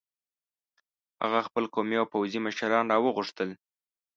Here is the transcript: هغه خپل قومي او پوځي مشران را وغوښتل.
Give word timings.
هغه 1.23 1.39
خپل 1.47 1.63
قومي 1.73 1.97
او 2.01 2.07
پوځي 2.13 2.39
مشران 2.47 2.85
را 2.91 2.97
وغوښتل. 3.01 3.49